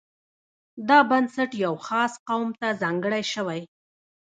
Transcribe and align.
دا 0.87 0.99
بنسټ 1.09 1.51
یوه 1.63 1.81
خاص 1.87 2.13
قوم 2.27 2.49
ته 2.59 2.67
ځانګړی 2.81 3.23
شوی. 3.33 3.61